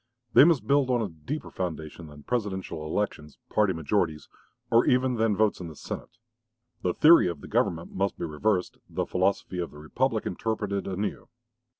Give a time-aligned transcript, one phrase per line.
[0.33, 4.29] They must build on a deeper foundation than Presidential elections, party majorities,
[4.71, 6.17] or even than votes in the Senate.
[6.81, 11.29] The theory of the government must be reversed, the philosophy of the republic interpreted anew.